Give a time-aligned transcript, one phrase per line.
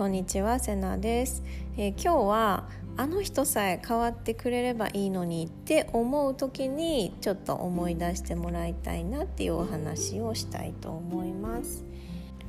[0.00, 1.42] こんにちはセナです、
[1.76, 11.84] えー、今日はあの人さえ変わってくれればいいのにって思う時にちょっと思い出してもらいたいなっていうお話をしたいと思います、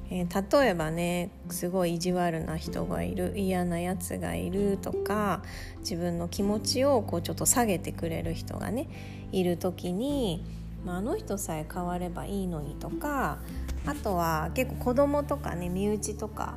[0.10, 5.44] えー、例えばねすごい意地悪な人がいる嫌なやつがいるとか
[5.80, 8.88] 自分の気持ちをこうちょっと下げてくれる人がね
[9.34, 10.46] いる時に
[10.86, 13.38] まあ、あの人さえ変わればいいのにとか
[13.86, 16.56] あとは結構子供とかね身内とか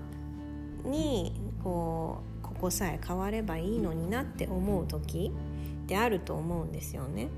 [0.85, 5.33] にこうここさえ変わればいいのになって思う時
[5.85, 7.29] ってあると思うんですよね。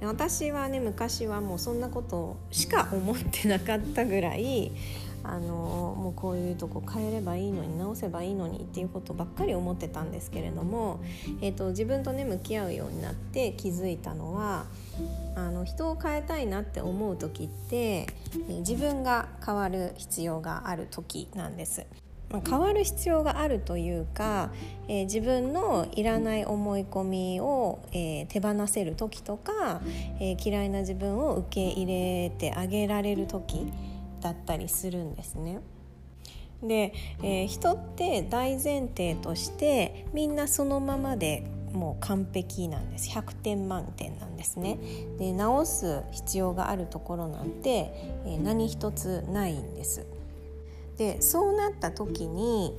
[0.00, 4.72] で私はね昔はもうそんなことしか思ってなかったぐらい
[5.28, 11.00] あのもうこういうとこ変えればいいのに直せばいいのにっていうことばっかり思ってたんですけれども、
[11.40, 14.66] えーと、自分とね向き合うようになって気づいたのは
[15.34, 18.06] あの人を変えたいなって思う時って、
[18.60, 21.84] 自分が変わる必要がある時なんです。
[22.30, 24.50] まあ、変わる必要があるというか、
[24.88, 29.80] えー、自分のいらない思い込みを、えー、手放せる時とか、
[30.20, 33.72] えー、嫌いな自分を受け入れてあげられる時
[34.20, 35.60] だったりするんですね。
[36.62, 43.10] で、えー、人って大前提としてみんなそのままでもう完璧なんです。
[43.10, 44.78] 100点満点なんですね。
[45.18, 47.92] で直す必要があるところなんて、
[48.24, 50.06] えー、何一つないんです。
[50.96, 52.74] でそうなった時に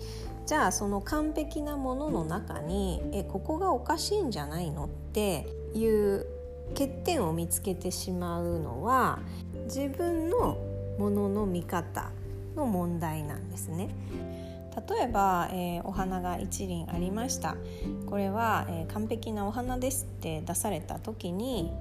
[0.45, 6.25] じゃあその完璧なものの中にえここがおかしいんじゃないのっていう
[6.69, 9.19] 欠点を見つけてしまうのは
[9.65, 10.57] 自分の
[10.97, 12.11] ものの見方
[12.55, 13.89] の問題なんですね。
[14.89, 17.55] 例えば、えー、お花が一輪ありました
[18.05, 21.73] これは、えー、完璧なお花ですって出された時に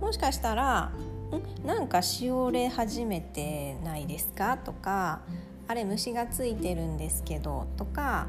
[0.00, 0.92] もしかしたら
[1.62, 5.20] 「んなんかしおれ始めてないですか?」とか
[5.68, 8.26] あれ虫がついてるんですけどとか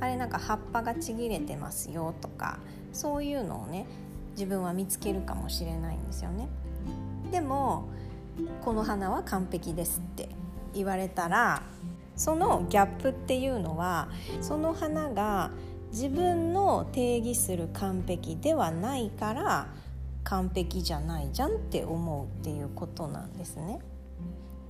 [0.00, 2.58] あれなんか葉っぱがちぎれてますよとか
[2.92, 3.86] そういうのをね
[4.32, 6.48] 自分は見つけるかもしれないんですよね。
[7.30, 7.84] でも
[8.64, 10.28] この花は完璧ですって
[10.72, 11.62] 言われたら
[12.16, 14.08] そのギャップっていうのは
[14.40, 15.50] その花が
[15.90, 19.68] 自分の定義する完璧ではないから
[20.24, 23.80] 完璧じゃないじゃんって思うっていうことなんですね。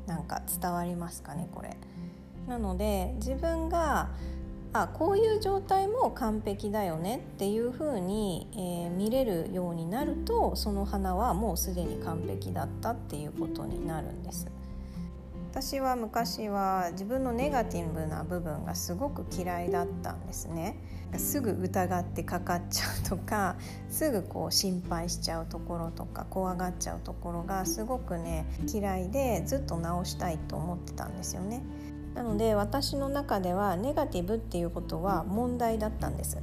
[0.06, 1.77] なんか伝わりますかねこれ。
[2.49, 4.11] なので自分が
[4.72, 14.47] あこういう状態も完璧だよねっていうふうに、えー、見れるようになるとその花はもうすでに完璧だったっていうことになるんです。
[15.50, 20.77] 私は昔は自分のネガティブな部分がすごく嫌いだったんですね
[21.16, 23.56] すぐ疑ってかかっちゃうとか
[23.91, 31.62] すぐこう心配しちゃうところとか怖がっちゃうところがすごくね嫌いでずっと直したいと思ってたんですよね
[32.15, 36.38] なので私の中ではネガティブっていうことは問題だったんです。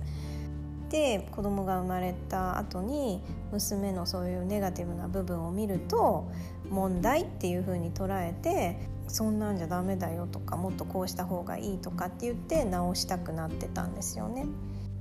[0.89, 6.29] で子供が生まれた後に娘のそういうネガティブな部分を見ると
[6.69, 14.45] 問題っていうふうに捉えてそんなんじゃダメだよとかもっとこうした方がいいとかって言って直したくなってたんですよね。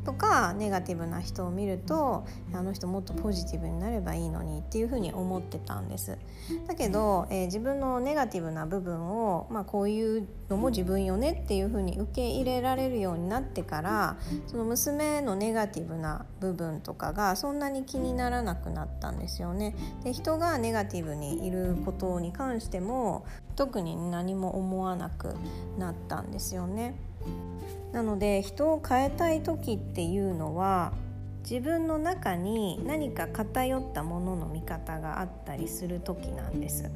[0.06, 2.24] とかネガティブな人を見ると
[2.54, 6.16] あの人もっとポジティブになればいいのにっていうふうに思ってたんです。
[6.68, 19.74] だけど、えー、自分のネガティブな部分を、まあ、こういうのも自分よねっていうふうに受け入れられるようになってからその娘のネガティブな部分とかがそんなに気にならなくなったんですよね。
[20.04, 25.34] で人がネガティブにいることに関しても特に何も思わなく
[25.78, 26.94] なったんですよね。
[27.92, 30.92] なので人を変えたい時っていうのは
[31.48, 36.90] 自分の中に何か偏ったものの見方があったりする時なんです。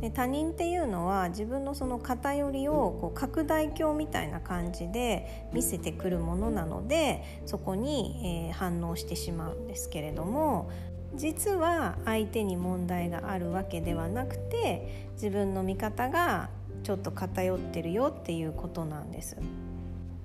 [0.00, 10.70] で他人っていうのは自分のその偏りをこう拡大鏡みたいな感じで見せてくるものなのでそこに、えー、反応してしまうんですけれども
[11.14, 16.50] 実は相手に問題があるわけではなくて自分の見方が
[16.82, 19.36] ちょっと偏ってるよっていうことなんです。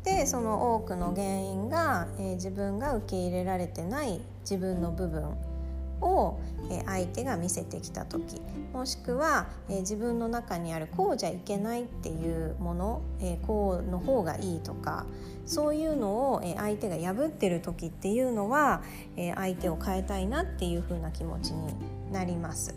[0.03, 5.35] でその多くの原因が、えー、自分が受け入れられてない自分の部分
[6.01, 6.39] を、
[6.71, 8.41] えー、相手が見せてきた時
[8.73, 15.05] もしくは、えー、自分の中にあるこうじゃいけないっていうもの、えこうの方がいいとか
[15.45, 18.83] そういうのを、え相手が破ってる時っていうのは、
[19.17, 21.73] え相手を変えたいなっていう風な気持ちに
[22.11, 22.73] なります。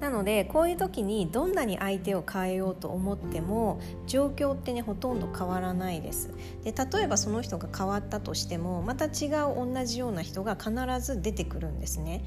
[0.00, 6.30] なのでこういう時にどんなに相手を変えようと思っても状況ってねほとんど変わらないです。
[6.64, 12.24] で例えばその人が変わったとしてもまた違う同じような人が必ず出てくるんですね。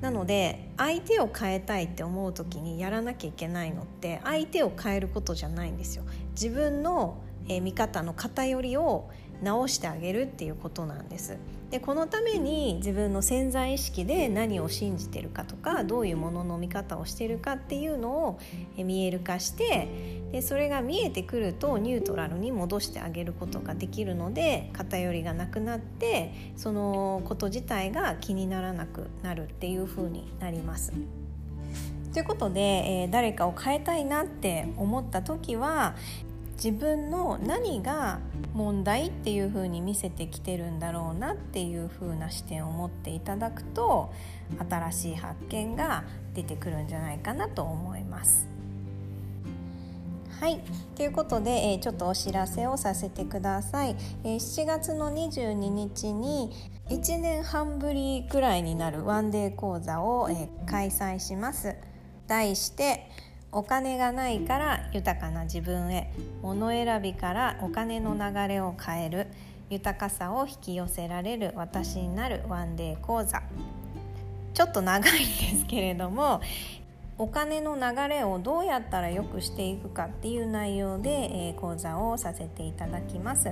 [0.00, 6.04] なので相手を変えたいって思う時にやらなきゃいけないのって相手を変えることじゃないんですよ。
[6.32, 9.08] 自分のえ見方の偏りを
[9.42, 11.36] 直してあげるっていうことなんです。
[11.70, 18.38] でこのために自分の潜在意識で何を信じてるかとかどういうものの見方をしてるかっていうのを
[18.76, 19.86] 見える化して
[20.32, 30.94] でそれが見えてくるとニュートラルに戻してあげることができるので偏りがなくなってそのこと自体が気にならなくなるっていう風になります。
[32.14, 35.94] ということで、えー、誰かを変えたいなって思った時は
[36.62, 38.18] 自分の何が
[38.52, 44.12] 問題っていう風に見せてきてるんだろうなっていう風な視点を持っていただくと
[44.68, 46.02] 新しい発見が
[46.34, 48.48] 出てくるんじゃないかなと思います。
[50.40, 50.60] はい。
[50.96, 56.52] ということで、えー、ちょっとお知らせをさせてください、えー、7月の22日に
[56.90, 61.76] 1年半ぶりくらいになるワンデー講座を、えー、開催します。
[62.28, 63.10] 題して
[63.50, 66.12] お金がないから豊かな自分へ
[66.42, 69.26] 物選びからお金の流れを変える
[69.70, 73.42] 豊かさを引き寄せられる私になるワンデー講座
[74.54, 75.24] ちょっと長いんで
[75.60, 76.40] すけれども
[77.18, 81.10] お金の流れをどうやったら良くしていくかっていう内容で、
[81.48, 83.50] え講座をさせていただきます。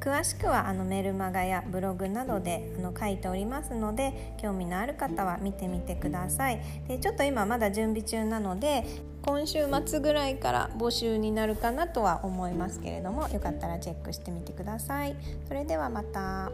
[0.00, 6.60] 詳しくはあのメルマガやブログなどであの書いておりますので興味のある方は見てみてください。
[6.88, 8.84] でちょっと今まだ準備中なので
[9.22, 15.14] 今週末ぐらいから募集になるかなとは思いますけれどもよかったらチェックしてみてください。
[15.46, 16.50] それではまた。